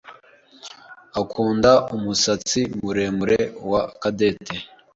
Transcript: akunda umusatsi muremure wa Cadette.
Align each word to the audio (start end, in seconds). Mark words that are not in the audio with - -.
akunda 1.21 1.71
umusatsi 1.95 2.59
muremure 2.81 3.39
wa 3.69 3.81
Cadette. 4.01 4.55